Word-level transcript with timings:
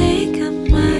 time, 0.00 0.34
and 0.44 0.74
I 0.74 0.99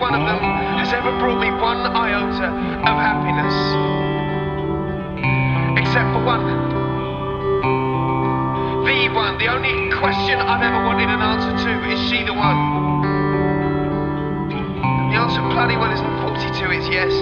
one 0.00 0.14
of 0.14 0.20
them 0.28 0.40
has 0.76 0.92
ever 0.92 1.10
brought 1.18 1.40
me 1.40 1.50
one 1.50 1.80
iota 1.88 2.48
of 2.84 2.96
happiness. 3.00 3.54
Except 5.80 6.08
for 6.12 6.22
one. 6.24 6.44
The 8.84 9.08
one, 9.14 9.38
the 9.38 9.48
only 9.48 9.90
question 9.96 10.38
I've 10.38 10.62
ever 10.62 10.84
wanted 10.84 11.08
an 11.08 11.20
answer 11.20 11.52
to 11.64 11.70
is 11.88 12.00
she 12.10 12.24
the 12.24 12.34
one? 12.34 12.58
The 15.10 15.16
answer 15.16 15.40
bloody 15.48 15.76
well 15.76 15.92
isn't 15.92 16.20
42, 16.20 16.70
it's 16.76 16.88
yes. 16.92 17.12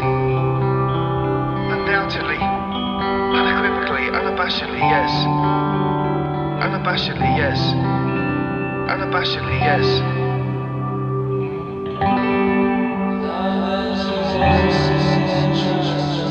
Undoubtedly, 1.70 2.40
unequivocally, 2.42 4.10
unabashedly 4.10 4.82
yes. 4.82 5.10
Unabashedly 6.64 7.36
yes. 7.38 7.58
Unabashedly 8.90 9.60
yes. 9.60 10.23
Jesus. 14.46 16.23